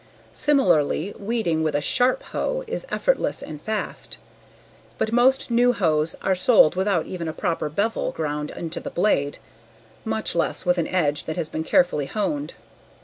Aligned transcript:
Similarly, 0.33 1.13
weeding 1.19 1.61
with 1.61 1.75
a 1.75 1.79
sharp 1.79 2.23
hoe 2.23 2.63
is 2.65 2.87
effortless 2.89 3.43
and 3.43 3.61
fast. 3.61 4.17
But 4.97 5.11
most 5.11 5.51
new 5.51 5.73
hoes 5.73 6.15
are 6.23 6.33
sold 6.33 6.75
without 6.75 7.05
even 7.05 7.27
a 7.27 7.33
proper 7.33 7.69
bevel 7.69 8.11
ground 8.11 8.49
into 8.49 8.79
the 8.79 8.89
blade, 8.89 9.37
much 10.03 10.33
less 10.33 10.65
with 10.65 10.79
an 10.79 10.87
edge 10.87 11.25
that 11.25 11.37
has 11.37 11.49
been 11.49 11.63
carefully 11.63 12.07
honed. 12.07 12.55